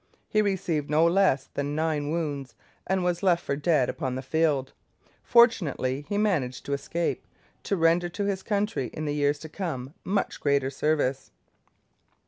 [0.27, 2.55] He received no less than nine wounds,
[2.87, 4.73] and was left for dead upon the field.
[5.21, 7.27] Fortunately he managed to escape,
[7.61, 11.29] to render to his country in the years to come much greater service.